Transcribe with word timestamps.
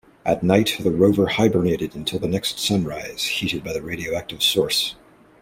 At 0.25 0.41
night 0.41 0.77
the 0.79 0.89
rover 0.89 1.27
hibernated 1.27 1.93
until 1.93 2.17
the 2.17 2.27
next 2.27 2.57
sunrise, 2.57 3.23
heated 3.23 3.63
by 3.63 3.71
the 3.71 3.83
radioactive 3.83 4.41
source. 4.41 4.95